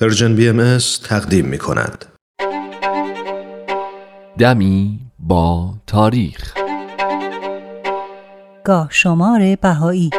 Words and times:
پرژن 0.00 0.34
بی 0.34 0.48
ام 0.48 0.78
تقدیم 1.04 1.46
می 1.46 1.58
کند. 1.58 2.04
دمی 4.38 4.98
با 5.18 5.74
تاریخ 5.86 6.54
گاه 8.64 8.88
شمار 8.90 9.56
بهایی 9.56 10.10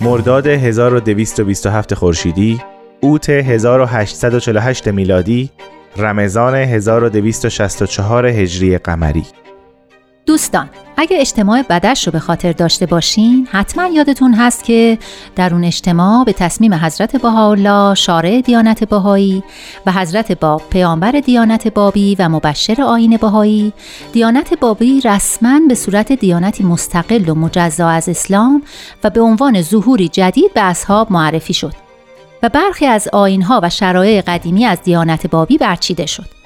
مرداد 0.00 0.46
1227 0.46 1.94
خورشیدی 1.94 2.60
اوت 3.00 3.30
1848 3.30 4.88
میلادی 4.88 5.50
رمضان 5.98 6.54
1264 6.54 8.26
هجری 8.26 8.78
قمری. 8.78 9.24
دوستان 10.26 10.68
اگه 10.96 11.20
اجتماع 11.20 11.62
بدش 11.62 12.06
رو 12.06 12.12
به 12.12 12.18
خاطر 12.18 12.52
داشته 12.52 12.86
باشین 12.86 13.48
حتما 13.50 13.86
یادتون 13.86 14.34
هست 14.34 14.64
که 14.64 14.98
در 15.36 15.54
اون 15.54 15.64
اجتماع 15.64 16.24
به 16.24 16.32
تصمیم 16.32 16.74
حضرت 16.74 17.16
بهاءالله 17.16 17.94
شارع 17.94 18.40
دیانت 18.40 18.84
بهایی 18.84 19.42
و 19.86 19.92
حضرت 19.92 20.32
باب 20.32 20.62
پیامبر 20.70 21.12
دیانت 21.12 21.68
بابی 21.68 22.16
و 22.18 22.28
مبشر 22.28 22.82
آین 22.82 23.16
بهایی 23.16 23.72
دیانت 24.12 24.60
بابی 24.60 25.00
رسما 25.00 25.60
به 25.68 25.74
صورت 25.74 26.12
دیانتی 26.12 26.64
مستقل 26.64 27.28
و 27.28 27.34
مجزا 27.34 27.88
از 27.88 28.08
اسلام 28.08 28.62
و 29.04 29.10
به 29.10 29.20
عنوان 29.20 29.62
ظهوری 29.62 30.08
جدید 30.08 30.54
به 30.54 30.60
اصحاب 30.60 31.12
معرفی 31.12 31.54
شد. 31.54 31.87
و 32.42 32.48
برخی 32.48 32.86
از 32.86 33.08
آینها 33.12 33.60
و 33.62 33.70
شرایع 33.70 34.22
قدیمی 34.26 34.64
از 34.64 34.82
دیانت 34.82 35.26
بابی 35.26 35.58
برچیده 35.58 36.06
شد. 36.06 36.38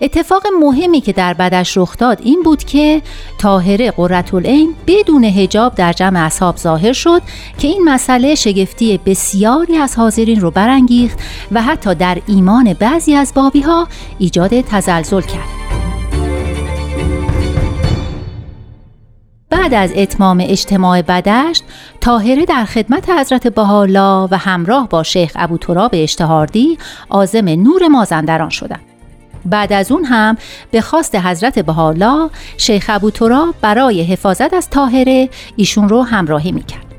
اتفاق 0.00 0.42
مهمی 0.60 1.00
که 1.00 1.12
در 1.12 1.34
بدش 1.34 1.76
رخ 1.76 1.96
داد 1.96 2.20
این 2.22 2.42
بود 2.42 2.64
که 2.64 3.02
طاهره 3.38 3.90
قرتالعین 3.90 4.74
بدون 4.86 5.24
هجاب 5.24 5.74
در 5.74 5.92
جمع 5.92 6.20
اصحاب 6.20 6.56
ظاهر 6.56 6.92
شد 6.92 7.22
که 7.58 7.68
این 7.68 7.84
مسئله 7.84 8.34
شگفتی 8.34 9.00
بسیاری 9.06 9.76
از 9.76 9.96
حاضرین 9.96 10.40
رو 10.40 10.50
برانگیخت 10.50 11.18
و 11.52 11.62
حتی 11.62 11.94
در 11.94 12.18
ایمان 12.26 12.72
بعضی 12.72 13.14
از 13.14 13.32
بابی 13.34 13.60
ها 13.60 13.88
ایجاد 14.18 14.60
تزلزل 14.60 15.20
کرد. 15.20 15.53
بعد 19.64 19.74
از 19.74 19.92
اتمام 19.96 20.38
اجتماع 20.40 21.02
بدشت 21.02 21.64
تاهره 22.00 22.44
در 22.44 22.64
خدمت 22.64 23.10
حضرت 23.10 23.46
بهاءالله 23.48 24.28
و 24.30 24.38
همراه 24.38 24.88
با 24.88 25.02
شیخ 25.02 25.32
ابو 25.34 25.58
تراب 25.58 25.90
اشتهاردی 25.94 26.78
آزم 27.08 27.48
نور 27.48 27.88
مازندران 27.88 28.48
شدند. 28.48 28.80
بعد 29.44 29.72
از 29.72 29.92
اون 29.92 30.04
هم 30.04 30.36
به 30.70 30.80
خواست 30.80 31.14
حضرت 31.14 31.58
بهاءالله 31.58 32.30
شیخ 32.58 32.86
ابو 32.88 33.10
تراب 33.10 33.54
برای 33.60 34.02
حفاظت 34.02 34.54
از 34.54 34.70
تاهره 34.70 35.28
ایشون 35.56 35.88
رو 35.88 36.02
همراهی 36.02 36.52
می‌کرد. 36.52 36.93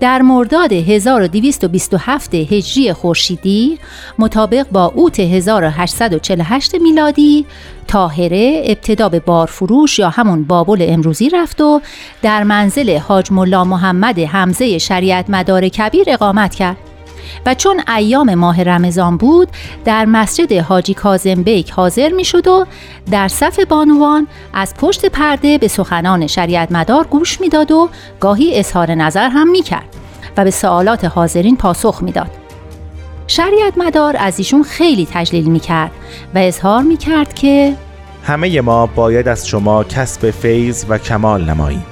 در 0.00 0.22
مرداد 0.22 0.72
1227 0.72 2.34
هجری 2.34 2.92
خورشیدی 2.92 3.78
مطابق 4.18 4.66
با 4.72 4.84
اوت 4.94 5.20
1848 5.20 6.74
میلادی 6.74 7.46
تاهره 7.88 8.62
ابتدا 8.66 9.08
به 9.08 9.20
بارفروش 9.20 9.98
یا 9.98 10.10
همون 10.10 10.44
بابل 10.44 10.86
امروزی 10.88 11.28
رفت 11.28 11.60
و 11.60 11.80
در 12.22 12.42
منزل 12.42 12.98
حاج 12.98 13.32
ملا 13.32 13.64
محمد 13.64 14.18
حمزه 14.18 14.78
شریعت 14.78 15.30
مدار 15.30 15.68
کبیر 15.68 16.04
اقامت 16.08 16.54
کرد. 16.54 16.91
و 17.46 17.54
چون 17.54 17.80
ایام 17.96 18.34
ماه 18.34 18.62
رمضان 18.62 19.16
بود 19.16 19.48
در 19.84 20.04
مسجد 20.04 20.52
حاجی 20.52 20.94
کازم 20.94 21.42
بیک 21.42 21.70
حاضر 21.70 22.08
می 22.08 22.24
شد 22.24 22.46
و 22.46 22.66
در 23.10 23.28
صف 23.28 23.60
بانوان 23.68 24.26
از 24.54 24.74
پشت 24.74 25.06
پرده 25.06 25.58
به 25.58 25.68
سخنان 25.68 26.26
شریعت 26.26 26.72
مدار 26.72 27.06
گوش 27.06 27.40
می‌داد 27.40 27.70
و 27.72 27.88
گاهی 28.20 28.58
اظهار 28.58 28.94
نظر 28.94 29.28
هم 29.28 29.50
می 29.50 29.62
کرد 29.62 29.96
و 30.36 30.44
به 30.44 30.50
سوالات 30.50 31.04
حاضرین 31.04 31.56
پاسخ 31.56 32.02
می‌داد. 32.02 32.30
شریعت 33.26 33.78
مدار 33.78 34.16
از 34.18 34.38
ایشون 34.38 34.62
خیلی 34.62 35.08
تجلیل 35.12 35.44
می 35.44 35.60
کرد 35.60 35.90
و 36.34 36.38
اظهار 36.38 36.82
می 36.82 36.96
کرد 36.96 37.34
که 37.34 37.74
همه 38.24 38.60
ما 38.60 38.86
باید 38.86 39.28
از 39.28 39.48
شما 39.48 39.84
کسب 39.84 40.30
فیض 40.30 40.84
و 40.88 40.98
کمال 40.98 41.50
نماییم 41.50 41.84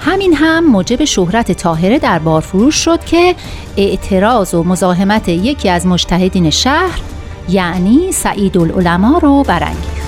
همین 0.00 0.34
هم 0.34 0.64
موجب 0.64 1.04
شهرت 1.04 1.52
تاهره 1.52 1.98
در 1.98 2.18
بارفروش 2.18 2.74
شد 2.74 3.04
که 3.04 3.34
اعتراض 3.76 4.54
و 4.54 4.62
مزاحمت 4.62 5.28
یکی 5.28 5.68
از 5.68 5.86
مجتهدین 5.86 6.50
شهر 6.50 7.00
یعنی 7.48 8.12
سعید 8.12 8.58
العلماء 8.58 9.18
رو 9.18 9.42
برانگیخت. 9.42 10.00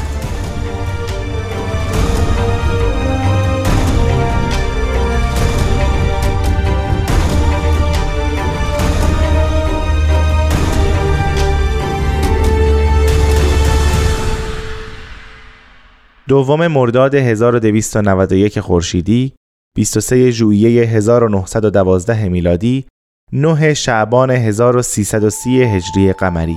دوم 16.28 16.66
مرداد 16.66 17.14
1291 17.14 18.60
خورشیدی 18.60 19.32
23 19.74 20.30
ژوئیه 20.30 20.84
1912 20.84 22.28
میلادی 22.28 22.84
9 23.32 23.74
شعبان 23.74 24.30
1330 24.30 25.62
هجری 25.62 26.12
قمری 26.12 26.56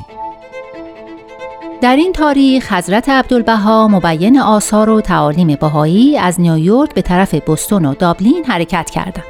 در 1.82 1.96
این 1.96 2.14
تاریخ 2.14 2.74
حضرت 2.74 3.10
عبدالبها 3.10 3.88
مبین 3.88 4.40
آثار 4.40 4.90
و 4.90 5.02
تعالیم 5.02 5.56
بهایی 5.56 6.18
از 6.18 6.40
نیویورک 6.42 6.94
به 6.94 7.02
طرف 7.02 7.34
بستون 7.34 7.86
و 7.86 7.94
دابلین 7.94 8.46
حرکت 8.46 8.90
کردند. 8.90 9.26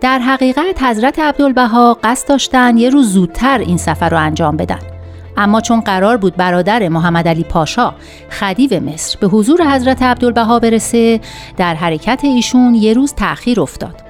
در 0.00 0.18
حقیقت 0.18 0.82
حضرت 0.82 1.18
عبدالبها 1.18 1.98
قصد 2.04 2.28
داشتن 2.28 2.76
یه 2.76 2.90
روز 2.90 3.12
زودتر 3.12 3.58
این 3.58 3.76
سفر 3.76 4.08
رو 4.08 4.18
انجام 4.18 4.56
بدن. 4.56 4.95
اما 5.36 5.60
چون 5.60 5.80
قرار 5.80 6.16
بود 6.16 6.36
برادر 6.36 6.88
محمد 6.88 7.28
علی 7.28 7.44
پاشا 7.44 7.94
خدیو 8.30 8.80
مصر 8.80 9.18
به 9.20 9.26
حضور 9.26 9.74
حضرت 9.74 10.02
عبدالبها 10.02 10.58
برسه 10.58 11.20
در 11.56 11.74
حرکت 11.74 12.20
ایشون 12.24 12.74
یه 12.74 12.92
روز 12.92 13.14
تأخیر 13.14 13.60
افتاد 13.60 14.06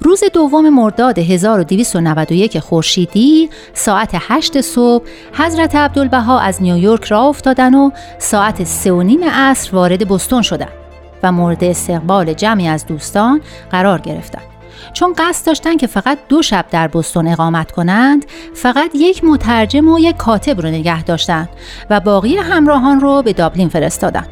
روز 0.00 0.24
دوم 0.34 0.68
مرداد 0.68 1.18
1291 1.18 2.58
خورشیدی 2.58 3.50
ساعت 3.74 4.10
8 4.14 4.60
صبح 4.60 5.04
حضرت 5.34 5.76
عبدالبها 5.76 6.40
از 6.40 6.62
نیویورک 6.62 7.04
را 7.04 7.20
افتادن 7.20 7.74
و 7.74 7.90
ساعت 8.18 8.64
سه 8.64 8.92
و 8.92 9.02
نیم 9.02 9.24
عصر 9.24 9.76
وارد 9.76 10.08
بستون 10.08 10.42
شدند 10.42 10.72
و 11.22 11.32
مورد 11.32 11.64
استقبال 11.64 12.34
جمعی 12.34 12.68
از 12.68 12.86
دوستان 12.86 13.40
قرار 13.70 14.00
گرفتند. 14.00 14.51
چون 14.92 15.14
قصد 15.18 15.46
داشتن 15.46 15.76
که 15.76 15.86
فقط 15.86 16.18
دو 16.28 16.42
شب 16.42 16.64
در 16.70 16.88
بستون 16.88 17.26
اقامت 17.26 17.70
کنند 17.70 18.24
فقط 18.54 18.90
یک 18.94 19.24
مترجم 19.24 19.88
و 19.88 19.98
یک 19.98 20.16
کاتب 20.16 20.60
رو 20.60 20.68
نگه 20.68 21.02
داشتن 21.02 21.48
و 21.90 22.00
باقی 22.00 22.36
همراهان 22.36 23.00
رو 23.00 23.22
به 23.22 23.32
دابلین 23.32 23.68
فرستادن 23.68 24.26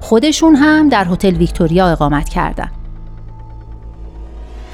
خودشون 0.00 0.54
هم 0.54 0.88
در 0.88 1.06
هتل 1.10 1.34
ویکتوریا 1.34 1.88
اقامت 1.88 2.28
کردند. 2.28 2.81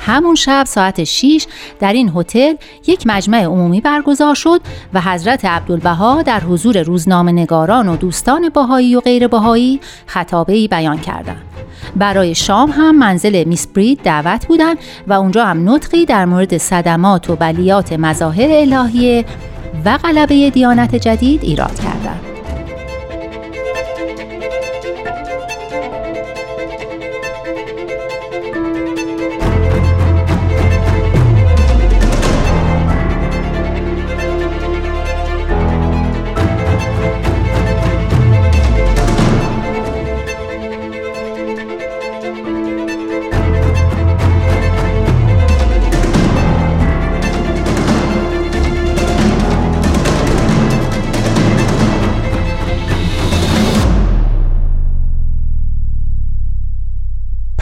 همون 0.08 0.34
شب 0.34 0.64
ساعت 0.66 1.04
6 1.04 1.46
در 1.80 1.92
این 1.92 2.12
هتل 2.16 2.54
یک 2.86 3.02
مجمع 3.06 3.44
عمومی 3.44 3.80
برگزار 3.80 4.34
شد 4.34 4.60
و 4.94 5.00
حضرت 5.00 5.44
عبدالبها 5.44 6.22
در 6.22 6.40
حضور 6.40 6.82
روزنامه 6.82 7.32
نگاران 7.32 7.88
و 7.88 7.96
دوستان 7.96 8.48
باهایی 8.48 8.96
و 8.96 9.00
غیر 9.00 9.28
باهایی 9.28 9.80
خطابه 10.06 10.68
بیان 10.68 10.98
کردند. 10.98 11.42
برای 11.96 12.34
شام 12.34 12.70
هم 12.70 12.98
منزل 12.98 13.44
میس 13.44 13.66
برید 13.66 14.02
دعوت 14.02 14.46
بودن 14.46 14.74
و 15.06 15.12
اونجا 15.12 15.44
هم 15.44 15.70
نطقی 15.70 16.04
در 16.04 16.24
مورد 16.24 16.58
صدمات 16.58 17.30
و 17.30 17.36
بلیات 17.36 17.92
مظاهر 17.92 18.48
الهیه 18.50 19.24
و 19.84 19.98
غلبه 19.98 20.50
دیانت 20.50 20.94
جدید 20.94 21.42
ایراد 21.42 21.80
کردند. 21.80 22.37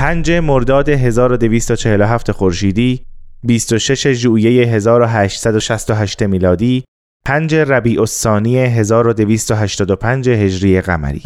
پنج 0.07 0.31
مرداد 0.31 0.89
1247 0.89 2.33
خورشیدی 2.33 3.03
26 3.45 4.13
ژوئیه 4.13 4.67
1868 4.67 6.23
میلادی 6.23 6.85
5 7.25 7.55
ربیع 7.55 8.01
الثانی 8.01 8.59
1285 8.59 10.29
هجری 10.29 10.81
قمری. 10.81 11.23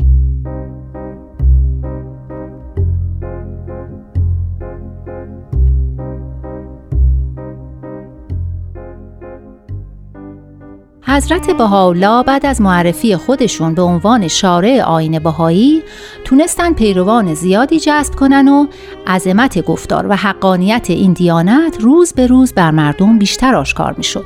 حضرت 11.11 11.51
بهاءالله 11.51 12.23
بعد 12.23 12.47
از 12.47 12.61
معرفی 12.61 13.17
خودشون 13.17 13.75
به 13.75 13.83
عنوان 13.83 14.29
شارع 14.29 14.83
آین 14.83 15.19
بهایی 15.19 15.83
تونستن 16.25 16.73
پیروان 16.73 17.35
زیادی 17.35 17.81
جذب 17.81 18.15
کنن 18.15 18.49
و 18.49 18.67
عظمت 19.07 19.65
گفتار 19.65 20.07
و 20.09 20.17
حقانیت 20.17 20.91
این 20.91 21.13
دیانت 21.13 21.77
روز 21.81 22.13
به 22.13 22.27
روز 22.27 22.53
بر 22.53 22.71
مردم 22.71 23.19
بیشتر 23.19 23.55
آشکار 23.55 23.95
می‌شد. 23.99 24.25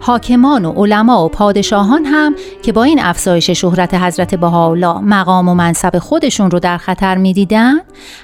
حاکمان 0.00 0.64
و 0.64 0.72
علما 0.72 1.24
و 1.24 1.28
پادشاهان 1.28 2.04
هم 2.04 2.34
که 2.62 2.72
با 2.72 2.82
این 2.82 3.00
افزایش 3.02 3.50
شهرت 3.50 3.94
حضرت 3.94 4.34
بهاءالله 4.34 4.98
مقام 4.98 5.48
و 5.48 5.54
منصب 5.54 5.98
خودشون 5.98 6.50
رو 6.50 6.58
در 6.58 6.78
خطر 6.78 7.16
می‌دیدن 7.16 7.74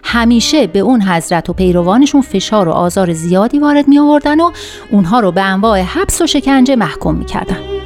همیشه 0.04 0.66
به 0.66 0.78
اون 0.78 1.02
حضرت 1.02 1.50
و 1.50 1.52
پیروانشون 1.52 2.22
فشار 2.22 2.68
و 2.68 2.72
آزار 2.72 3.12
زیادی 3.12 3.58
وارد 3.58 3.88
می 3.88 3.98
آوردن 3.98 4.40
و 4.40 4.50
اونها 4.90 5.20
رو 5.20 5.32
به 5.32 5.42
انواع 5.42 5.80
حبس 5.80 6.20
و 6.20 6.26
شکنجه 6.26 6.76
محکوم 6.76 7.14
می‌کردن. 7.14 7.77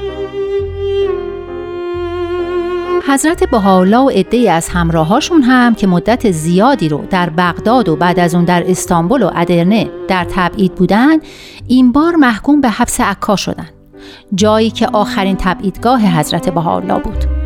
حضرت 3.13 3.51
بهاءالله 3.51 3.99
و 3.99 4.09
عده‌ای 4.09 4.49
از 4.49 4.69
همراهاشون 4.69 5.43
هم 5.43 5.75
که 5.75 5.87
مدت 5.87 6.31
زیادی 6.31 6.89
رو 6.89 7.05
در 7.11 7.31
بغداد 7.31 7.89
و 7.89 7.97
بعد 7.97 8.21
از 8.21 8.35
اون 8.35 8.45
در 8.45 8.71
استانبول 8.71 9.23
و 9.23 9.31
ادرنه 9.35 9.91
در 10.09 10.27
تبعید 10.31 10.75
بودن 10.75 11.19
این 11.69 11.93
بار 11.93 12.17
محکوم 12.17 12.61
به 12.61 12.69
حبس 12.69 13.01
عکا 13.01 13.37
شدن. 13.37 13.69
جایی 14.35 14.71
که 14.71 14.87
آخرین 14.87 15.37
تبعیدگاه 15.37 16.19
حضرت 16.19 16.49
بهاءالله 16.49 16.99
بود. 16.99 17.42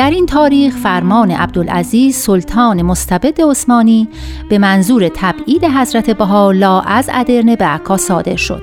در 0.00 0.10
این 0.10 0.26
تاریخ 0.26 0.76
فرمان 0.76 1.30
عبدالعزیز 1.30 2.16
سلطان 2.16 2.82
مستبد 2.82 3.40
عثمانی 3.40 4.08
به 4.50 4.58
منظور 4.58 5.10
تبعید 5.14 5.64
حضرت 5.64 6.10
بهاءالله 6.10 6.82
از 6.86 7.10
ادرنه 7.12 7.56
به 7.56 7.64
عکا 7.64 7.96
صادر 7.96 8.36
شد. 8.36 8.62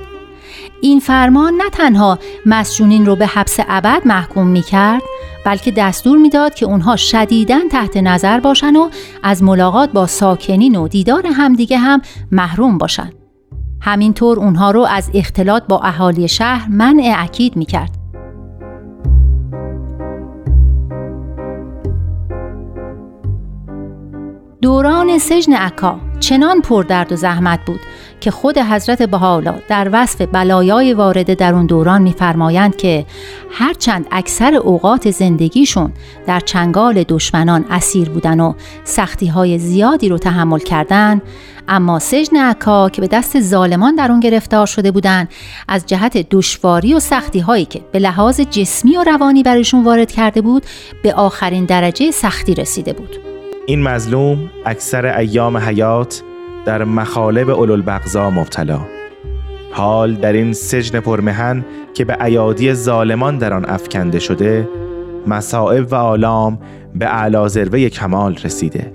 این 0.80 1.00
فرمان 1.00 1.54
نه 1.54 1.70
تنها 1.70 2.18
مسجونین 2.46 3.06
رو 3.06 3.16
به 3.16 3.26
حبس 3.26 3.56
ابد 3.68 4.02
محکوم 4.04 4.46
می 4.46 4.62
کرد 4.62 5.02
بلکه 5.44 5.70
دستور 5.70 6.18
می‌داد 6.18 6.54
که 6.54 6.66
اونها 6.66 6.96
شدیداً 6.96 7.60
تحت 7.70 7.96
نظر 7.96 8.40
باشن 8.40 8.76
و 8.76 8.88
از 9.22 9.42
ملاقات 9.42 9.92
با 9.92 10.06
ساکنین 10.06 10.76
و 10.76 10.88
دیدار 10.88 11.26
همدیگه 11.26 11.78
هم 11.78 12.02
محروم 12.32 12.78
باشند. 12.78 13.14
همینطور 13.80 14.38
اونها 14.38 14.70
رو 14.70 14.80
از 14.80 15.10
اختلاط 15.14 15.62
با 15.68 15.80
اهالی 15.80 16.28
شهر 16.28 16.68
منع 16.68 17.14
اکید 17.18 17.56
می 17.56 17.64
کرد. 17.64 17.97
دوران 24.62 25.18
سجن 25.18 25.52
عکا 25.52 26.00
چنان 26.20 26.60
پردرد 26.60 27.12
و 27.12 27.16
زحمت 27.16 27.60
بود 27.66 27.80
که 28.20 28.30
خود 28.30 28.58
حضرت 28.58 29.02
بهاءالله 29.02 29.62
در 29.68 29.90
وصف 29.92 30.22
بلایای 30.32 30.94
وارده 30.94 31.34
در 31.34 31.54
اون 31.54 31.66
دوران 31.66 32.02
میفرمایند 32.02 32.76
که 32.76 33.06
هرچند 33.50 34.06
اکثر 34.10 34.54
اوقات 34.54 35.10
زندگیشون 35.10 35.92
در 36.26 36.40
چنگال 36.40 37.04
دشمنان 37.08 37.64
اسیر 37.70 38.08
بودن 38.08 38.40
و 38.40 38.54
سختی 38.84 39.26
های 39.26 39.58
زیادی 39.58 40.08
رو 40.08 40.18
تحمل 40.18 40.58
کردن 40.58 41.22
اما 41.68 41.98
سجن 41.98 42.36
عکا 42.36 42.88
که 42.88 43.00
به 43.00 43.06
دست 43.06 43.40
ظالمان 43.40 43.94
در 43.94 44.10
اون 44.10 44.20
گرفتار 44.20 44.66
شده 44.66 44.90
بودن 44.90 45.28
از 45.68 45.86
جهت 45.86 46.30
دشواری 46.30 46.94
و 46.94 47.00
سختی 47.00 47.40
هایی 47.40 47.64
که 47.64 47.80
به 47.92 47.98
لحاظ 47.98 48.40
جسمی 48.40 48.96
و 48.96 49.04
روانی 49.04 49.42
برشون 49.42 49.84
وارد 49.84 50.12
کرده 50.12 50.40
بود 50.40 50.66
به 51.02 51.14
آخرین 51.14 51.64
درجه 51.64 52.10
سختی 52.10 52.54
رسیده 52.54 52.92
بود. 52.92 53.27
این 53.68 53.82
مظلوم 53.82 54.50
اکثر 54.66 55.06
ایام 55.06 55.56
حیات 55.56 56.22
در 56.64 56.84
مخالب 56.84 57.50
اولوالبغضا 57.50 58.30
مبتلا. 58.30 58.80
حال 59.72 60.14
در 60.14 60.32
این 60.32 60.52
سجن 60.52 61.00
پرمهن 61.00 61.64
که 61.94 62.04
به 62.04 62.24
ایادی 62.24 62.74
ظالمان 62.74 63.38
در 63.38 63.52
آن 63.52 63.64
افکنده 63.64 64.18
شده 64.18 64.68
مصائب 65.26 65.92
و 65.92 65.94
آلام 65.94 66.58
به 66.94 67.06
اعلی 67.06 67.90
کمال 67.90 68.36
رسیده. 68.44 68.92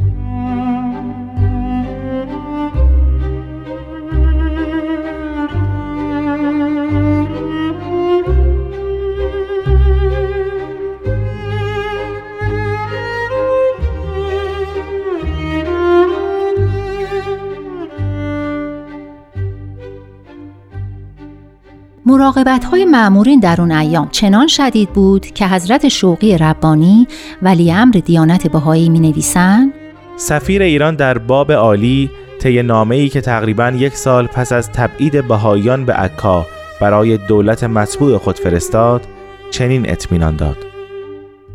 مراقبت 22.06 22.66
های 22.66 22.86
معمورین 22.86 23.40
در 23.40 23.62
اون 23.62 23.72
ایام 23.72 24.10
چنان 24.12 24.48
شدید 24.48 24.90
بود 24.90 25.26
که 25.26 25.48
حضرت 25.48 25.88
شوقی 25.88 26.38
ربانی 26.38 27.08
ولی 27.42 27.72
امر 27.72 28.02
دیانت 28.06 28.48
بهایی 28.48 28.90
می 28.90 29.00
نویسن 29.00 29.74
سفیر 30.16 30.62
ایران 30.62 30.96
در 30.96 31.18
باب 31.18 31.52
عالی 31.52 32.10
طی 32.40 32.62
نامه 32.62 32.96
ای 32.96 33.10
که 33.10 33.22
تقریبا 33.22 33.70
یک 33.70 33.96
سال 33.96 34.28
پس 34.28 34.52
از 34.52 34.72
تبعید 34.72 35.28
بهاییان 35.28 35.86
به 35.86 35.94
عکا 35.94 36.46
برای 36.82 37.18
دولت 37.18 37.64
مطبوع 37.64 38.18
خود 38.18 38.40
فرستاد 38.40 39.02
چنین 39.52 39.90
اطمینان 39.90 40.36
داد. 40.36 40.58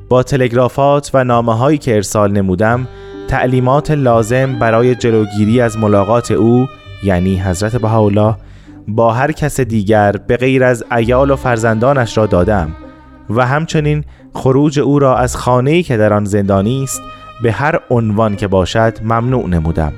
با 0.09 0.23
تلگرافات 0.23 1.11
و 1.15 1.25
نامه 1.25 1.57
هایی 1.57 1.79
که 1.79 1.95
ارسال 1.95 2.33
نمودم 2.33 2.89
تعلیمات 3.29 3.91
لازم 3.91 4.59
برای 4.59 4.95
جلوگیری 4.95 5.61
از 5.61 5.79
ملاقات 5.79 6.31
او 6.31 6.67
یعنی 7.05 7.41
حضرت 7.41 7.77
بهاءالله 7.77 8.35
با 8.89 9.13
هر 9.13 9.33
کس 9.33 9.61
دیگر 9.61 10.13
به 10.13 10.37
غیر 10.37 10.65
از 10.65 10.85
ایال 10.97 11.31
و 11.31 11.37
فرزندانش 11.37 12.19
را 12.19 12.27
دادم 12.27 12.77
و 13.31 13.47
همچنین 13.47 14.05
خروج 14.35 14.81
او 14.81 14.99
را 14.99 15.17
از 15.17 15.37
خانه‌ای 15.37 15.83
که 15.83 15.97
در 15.97 16.13
آن 16.13 16.25
زندانی 16.25 16.83
است 16.83 17.03
به 17.43 17.53
هر 17.53 17.81
عنوان 17.91 18.37
که 18.37 18.49
باشد 18.49 18.99
ممنوع 19.03 19.49
نمودم. 19.49 19.93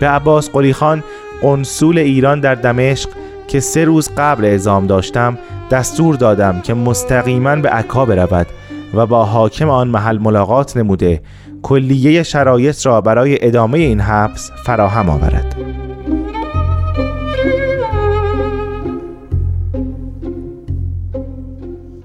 به 0.00 0.08
عباس 0.08 0.50
قلی 0.50 0.72
خان 0.72 1.02
قنصول 1.42 1.98
ایران 1.98 2.40
در 2.40 2.54
دمشق 2.54 3.08
که 3.48 3.60
سه 3.60 3.84
روز 3.84 4.10
قبل 4.16 4.44
اعزام 4.44 4.86
داشتم 4.86 5.38
دستور 5.70 6.14
دادم 6.14 6.60
که 6.60 6.74
مستقیما 6.74 7.56
به 7.56 7.68
عکا 7.68 8.04
برود 8.04 8.46
و 8.94 9.06
با 9.06 9.24
حاکم 9.24 9.68
آن 9.68 9.88
محل 9.88 10.18
ملاقات 10.18 10.76
نموده 10.76 11.22
کلیه 11.62 12.22
شرایط 12.22 12.86
را 12.86 13.00
برای 13.00 13.46
ادامه 13.46 13.78
این 13.78 14.00
حبس 14.00 14.50
فراهم 14.64 15.10
آورد. 15.10 15.63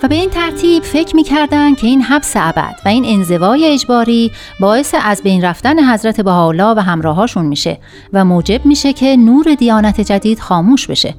و 0.03 0.07
به 0.07 0.15
این 0.15 0.29
ترتیب 0.29 0.83
فکر 0.83 1.15
می‌کردند 1.15 1.77
که 1.77 1.87
این 1.87 2.01
حبس 2.01 2.33
ابد 2.35 2.75
و 2.85 2.89
این 2.89 3.05
انزوای 3.05 3.65
اجباری 3.65 4.31
باعث 4.59 4.95
از 5.03 5.23
بین 5.23 5.43
رفتن 5.43 5.93
حضرت 5.93 6.21
بهاءالله 6.21 6.73
و 6.77 6.79
همراهاشون 6.79 7.45
میشه 7.45 7.77
و 8.13 8.25
موجب 8.25 8.65
میشه 8.65 8.93
که 8.93 9.15
نور 9.15 9.53
دیانت 9.53 10.01
جدید 10.01 10.39
خاموش 10.39 10.87
بشه. 10.87 11.13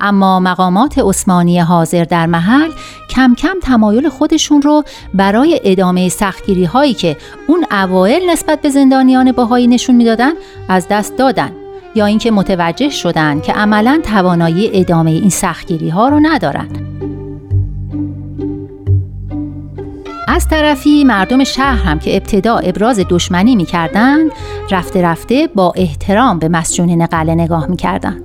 اما 0.00 0.40
مقامات 0.40 0.98
عثمانی 0.98 1.60
حاضر 1.60 2.04
در 2.04 2.26
محل 2.26 2.70
کم 3.10 3.34
کم 3.34 3.54
تمایل 3.62 4.08
خودشون 4.08 4.62
رو 4.62 4.84
برای 5.14 5.60
ادامه 5.64 6.08
سختگیری 6.08 6.64
هایی 6.64 6.94
که 6.94 7.16
اون 7.46 7.66
اوایل 7.70 8.30
نسبت 8.30 8.60
به 8.60 8.68
زندانیان 8.68 9.32
باهایی 9.32 9.66
نشون 9.66 9.96
می‌دادن 9.96 10.32
از 10.68 10.88
دست 10.88 11.16
دادن 11.16 11.52
یا 11.94 12.06
اینکه 12.06 12.30
متوجه 12.30 12.90
شدن 12.90 13.40
که 13.40 13.52
عملا 13.52 14.00
توانایی 14.02 14.70
ادامه 14.72 15.10
این 15.10 15.30
سختگیری 15.30 15.88
ها 15.88 16.08
رو 16.08 16.20
ندارن. 16.22 16.83
از 20.28 20.48
طرفی 20.48 21.04
مردم 21.04 21.44
شهر 21.44 21.82
هم 21.82 21.98
که 21.98 22.16
ابتدا 22.16 22.56
ابراز 22.56 23.00
دشمنی 23.08 23.56
می‌کردند 23.56 24.30
رفته 24.70 25.02
رفته 25.02 25.48
با 25.54 25.72
احترام 25.76 26.38
به 26.38 26.48
مسجونین 26.48 27.06
قلعه 27.06 27.34
نگاه 27.34 27.66
می‌کردند. 27.66 28.23